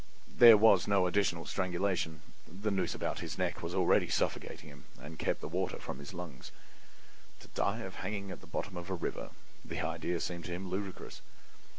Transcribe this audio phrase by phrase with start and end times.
[0.35, 5.19] There was no additional strangulation; the noose about his neck was already suffocating him and
[5.19, 6.51] kept the water from his lungs.
[7.41, 11.21] To die of hanging at the bottom of a river!—the idea seemed to him ludicrous.